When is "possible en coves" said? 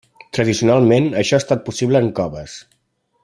1.69-2.57